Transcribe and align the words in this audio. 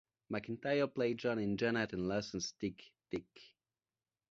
McIntyre 0.33 0.91
played 0.91 1.19
Jon 1.19 1.37
in 1.37 1.57
Jonathan 1.57 2.07
Larson's 2.07 2.53
Tick, 2.53 2.89
Tick... 3.11 3.53